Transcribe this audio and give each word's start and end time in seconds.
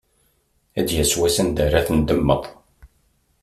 Ad 0.79 0.85
d-yas 0.87 1.13
wass 1.19 1.37
anda 1.41 1.61
ara 1.65 1.87
tendemmeḍ. 1.87 2.43